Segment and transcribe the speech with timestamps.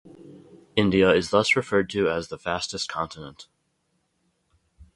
[0.75, 3.45] India is thus referred to as the "fastest continent".